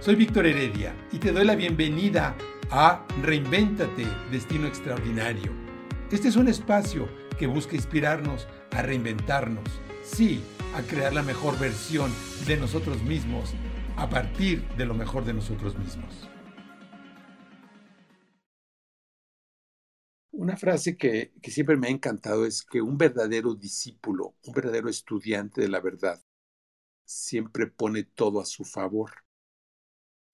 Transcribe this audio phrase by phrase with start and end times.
[0.00, 2.34] Soy Víctor Heredia y te doy la bienvenida
[2.70, 5.52] a Reinvéntate, Destino Extraordinario.
[6.10, 7.06] Este es un espacio
[7.38, 9.68] que busca inspirarnos a reinventarnos,
[10.02, 10.42] sí,
[10.74, 12.10] a crear la mejor versión
[12.46, 13.52] de nosotros mismos
[13.98, 16.30] a partir de lo mejor de nosotros mismos.
[20.30, 24.88] Una frase que, que, siempre me ha encantado es que un verdadero discípulo, un verdadero
[24.88, 26.24] estudiante de la verdad,
[27.04, 29.10] siempre pone todo a su favor.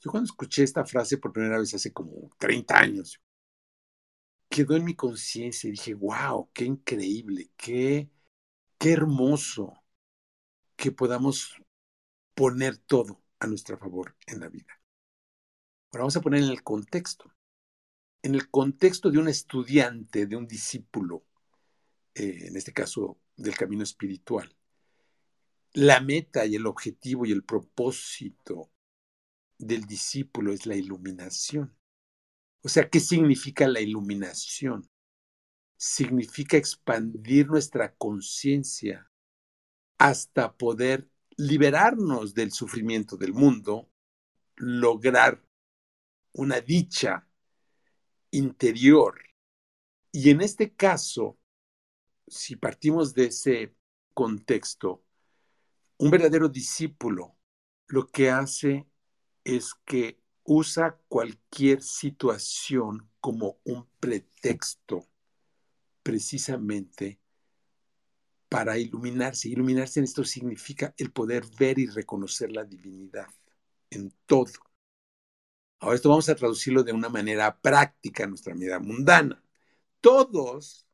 [0.00, 3.20] Yo cuando escuché esta frase por primera vez hace como 30 años,
[4.48, 8.10] quedó en mi conciencia y dije, wow, qué increíble, qué,
[8.78, 9.82] qué hermoso
[10.76, 11.56] que podamos
[12.34, 14.80] poner todo a nuestro favor en la vida.
[15.90, 17.32] Ahora vamos a poner en el contexto.
[18.22, 21.24] En el contexto de un estudiante, de un discípulo,
[22.14, 24.54] eh, en este caso del camino espiritual,
[25.72, 28.70] la meta y el objetivo y el propósito
[29.58, 31.76] del discípulo es la iluminación.
[32.62, 34.88] O sea, ¿qué significa la iluminación?
[35.76, 39.10] Significa expandir nuestra conciencia
[39.98, 43.90] hasta poder liberarnos del sufrimiento del mundo,
[44.56, 45.42] lograr
[46.32, 47.28] una dicha
[48.30, 49.20] interior.
[50.12, 51.38] Y en este caso,
[52.26, 53.76] si partimos de ese
[54.14, 55.04] contexto,
[55.98, 57.38] un verdadero discípulo
[57.88, 58.86] lo que hace
[59.46, 65.06] es que usa cualquier situación como un pretexto
[66.02, 67.20] precisamente
[68.48, 69.48] para iluminarse.
[69.48, 73.28] Iluminarse en esto significa el poder ver y reconocer la divinidad
[73.90, 74.52] en todo.
[75.78, 79.40] Ahora esto vamos a traducirlo de una manera práctica en nuestra vida mundana.
[80.00, 80.88] Todos,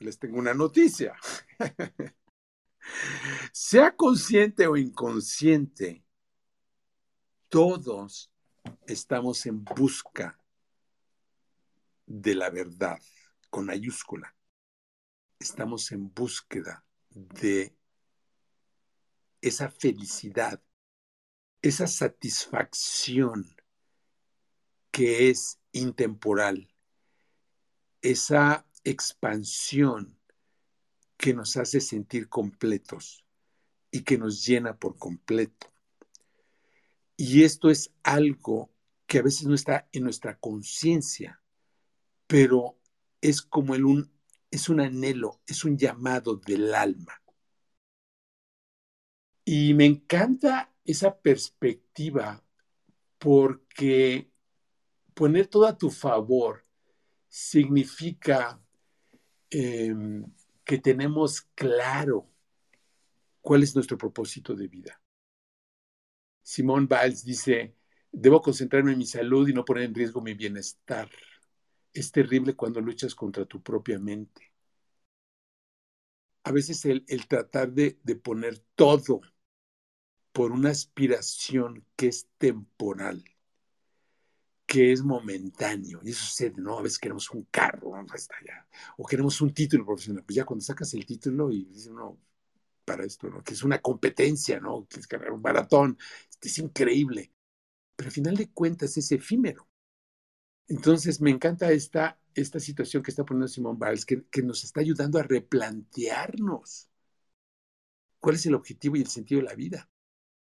[0.00, 1.14] les tengo una noticia,
[3.52, 6.04] sea consciente o inconsciente,
[7.48, 8.30] todos
[8.86, 10.38] estamos en busca
[12.06, 12.98] de la verdad
[13.50, 14.34] con mayúscula.
[15.38, 17.74] Estamos en búsqueda de
[19.40, 20.62] esa felicidad,
[21.62, 23.56] esa satisfacción
[24.90, 26.74] que es intemporal,
[28.02, 30.18] esa expansión
[31.16, 33.24] que nos hace sentir completos
[33.90, 35.72] y que nos llena por completo.
[37.20, 38.70] Y esto es algo
[39.08, 41.42] que a veces no está en nuestra conciencia,
[42.28, 42.78] pero
[43.20, 44.12] es como el un,
[44.52, 47.20] es un anhelo, es un llamado del alma.
[49.44, 52.44] Y me encanta esa perspectiva
[53.18, 54.30] porque
[55.12, 56.62] poner todo a tu favor
[57.28, 58.62] significa
[59.50, 60.24] em,
[60.64, 62.30] que tenemos claro
[63.40, 64.97] cuál es nuestro propósito de vida.
[66.48, 67.74] Simón Biles dice,
[68.10, 71.10] debo concentrarme en mi salud y no poner en riesgo mi bienestar.
[71.92, 74.50] Es terrible cuando luchas contra tu propia mente.
[76.44, 79.20] A veces el, tratar de, de poner todo
[80.32, 83.22] por una aspiración que es temporal,
[84.64, 86.00] que es momentáneo.
[86.02, 86.78] Y eso sucede, ¿no?
[86.78, 87.92] A veces queremos un carro,
[88.96, 90.24] o queremos un título profesional.
[90.24, 92.18] Pues ya cuando sacas el título y dices, no,
[92.88, 93.44] para esto, ¿no?
[93.44, 94.86] Que es una competencia, ¿no?
[94.88, 95.98] Que es un maratón,
[96.30, 97.32] este, es increíble.
[97.94, 99.68] Pero al final de cuentas es efímero.
[100.68, 104.80] Entonces me encanta esta, esta situación que está poniendo Simón Biles, que, que nos está
[104.80, 106.88] ayudando a replantearnos
[108.18, 109.90] cuál es el objetivo y el sentido de la vida,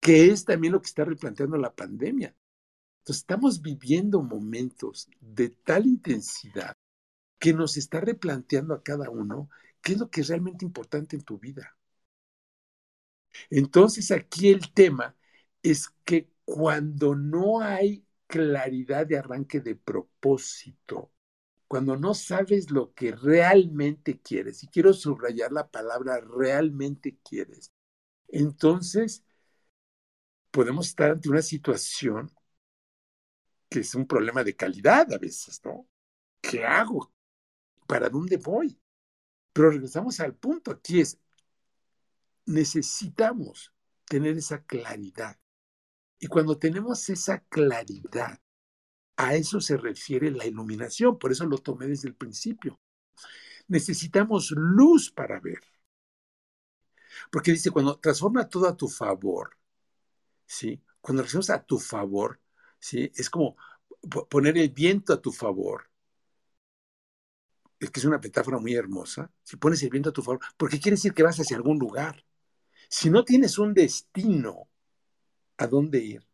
[0.00, 2.36] que es también lo que está replanteando la pandemia.
[3.00, 6.74] Entonces estamos viviendo momentos de tal intensidad
[7.38, 9.48] que nos está replanteando a cada uno
[9.80, 11.76] qué es lo que es realmente importante en tu vida.
[13.50, 15.16] Entonces aquí el tema
[15.62, 21.12] es que cuando no hay claridad de arranque de propósito,
[21.68, 27.72] cuando no sabes lo que realmente quieres, y quiero subrayar la palabra realmente quieres,
[28.28, 29.24] entonces
[30.50, 32.32] podemos estar ante una situación
[33.68, 35.86] que es un problema de calidad a veces, ¿no?
[36.40, 37.12] ¿Qué hago?
[37.86, 38.80] ¿Para dónde voy?
[39.52, 41.18] Pero regresamos al punto, aquí es,
[42.46, 43.72] necesitamos
[44.06, 45.38] tener esa claridad.
[46.18, 48.40] Y cuando tenemos esa claridad,
[49.16, 52.80] a eso se refiere la iluminación, por eso lo tomé desde el principio.
[53.68, 55.60] Necesitamos luz para ver.
[57.30, 59.56] Porque dice, cuando transforma todo a tu favor,
[60.46, 60.82] ¿sí?
[61.00, 62.40] Cuando lo a tu favor,
[62.80, 63.12] ¿sí?
[63.16, 63.56] Es como
[64.30, 65.90] poner el viento a tu favor.
[67.80, 69.32] Es que es una metáfora muy hermosa.
[69.42, 72.25] Si pones el viento a tu favor, porque quiere decir que vas hacia algún lugar.
[72.88, 74.68] Si no tienes un destino
[75.58, 76.26] a dónde ir,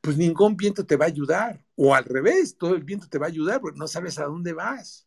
[0.00, 1.64] pues ningún viento te va a ayudar.
[1.74, 4.52] O al revés, todo el viento te va a ayudar porque no sabes a dónde
[4.52, 5.06] vas.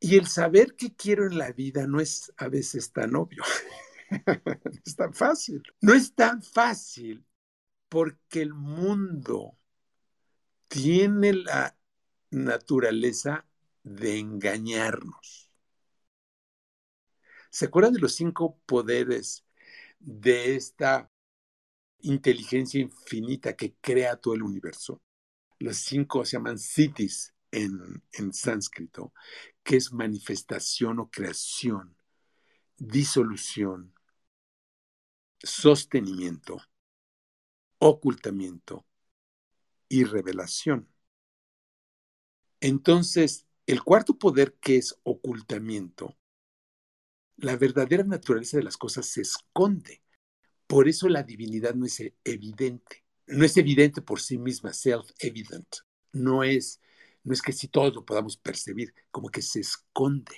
[0.00, 3.42] Y el saber qué quiero en la vida no es a veces tan obvio.
[4.26, 5.62] no es tan fácil.
[5.80, 7.24] No es tan fácil
[7.88, 9.56] porque el mundo
[10.68, 11.76] tiene la
[12.30, 13.46] naturaleza
[13.82, 15.47] de engañarnos.
[17.50, 19.44] ¿Se acuerdan de los cinco poderes
[19.98, 21.10] de esta
[22.00, 25.02] inteligencia infinita que crea todo el universo?
[25.58, 29.12] Los cinco se llaman siddhis en, en sánscrito,
[29.62, 31.96] que es manifestación o creación,
[32.76, 33.94] disolución,
[35.42, 36.60] sostenimiento,
[37.78, 38.84] ocultamiento
[39.88, 40.88] y revelación.
[42.60, 46.16] Entonces, el cuarto poder que es ocultamiento,
[47.38, 50.02] la verdadera naturaleza de las cosas se esconde.
[50.66, 53.04] Por eso la divinidad no es evidente.
[53.26, 55.66] No es evidente por sí misma, self-evident.
[56.12, 56.80] No es,
[57.24, 60.36] no es que si todos lo podamos percibir, como que se esconde.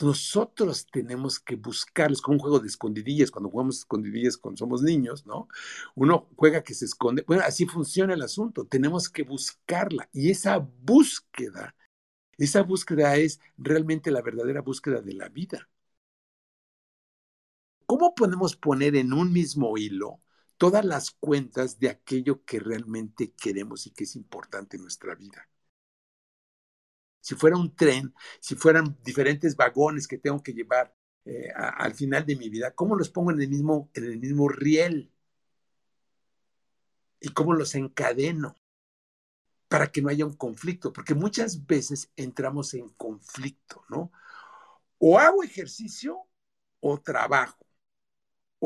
[0.00, 5.24] Nosotros tenemos que buscarlos como un juego de escondidillas, cuando jugamos escondidillas cuando somos niños,
[5.24, 5.48] ¿no?
[5.94, 7.24] Uno juega que se esconde.
[7.26, 8.66] Bueno, así funciona el asunto.
[8.66, 10.10] Tenemos que buscarla.
[10.12, 11.74] Y esa búsqueda,
[12.36, 15.66] esa búsqueda es realmente la verdadera búsqueda de la vida.
[17.86, 20.20] ¿Cómo podemos poner en un mismo hilo
[20.58, 25.48] todas las cuentas de aquello que realmente queremos y que es importante en nuestra vida?
[27.26, 30.94] si fuera un tren, si fueran diferentes vagones que tengo que llevar
[31.24, 34.48] eh, al final de mi vida, ¿cómo los pongo en el mismo, en el mismo
[34.48, 35.12] riel?
[37.18, 38.54] ¿Y cómo los encadeno?
[39.66, 44.12] Para que no haya un conflicto, porque muchas veces entramos en conflicto, ¿no?
[44.98, 46.20] O hago ejercicio
[46.78, 47.65] o trabajo.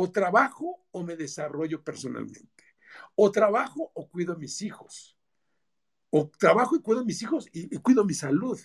[0.01, 2.65] O trabajo o me desarrollo personalmente.
[3.15, 5.17] O trabajo o cuido a mis hijos
[6.11, 8.59] o trabajo y cuido a mis hijos y, cuido mi salud.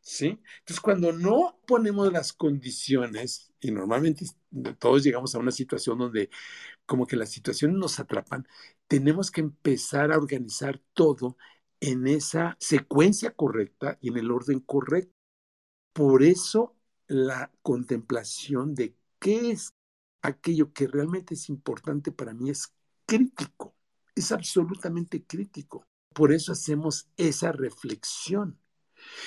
[0.00, 0.40] ¿Sí?
[0.60, 4.26] Entonces, cuando no ponemos las condiciones, y normalmente
[4.78, 6.30] todos llegamos a una situación donde
[6.86, 8.46] como que las situaciones nos atrapan,
[8.86, 11.36] tenemos que empezar a organizar todo
[11.80, 15.12] en esa secuencia correcta y en el orden correcto.
[15.92, 16.74] Por eso
[17.06, 19.74] la contemplación de qué es
[20.22, 22.72] aquello que realmente es importante para mí es
[23.06, 23.74] crítico,
[24.14, 25.84] es absolutamente crítico.
[26.14, 28.58] Por eso hacemos esa reflexión.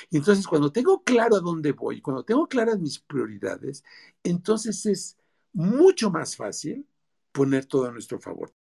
[0.09, 3.83] Y entonces cuando tengo claro a dónde voy, cuando tengo claras mis prioridades,
[4.23, 5.17] entonces es
[5.53, 6.88] mucho más fácil
[7.31, 8.53] poner todo a nuestro favor.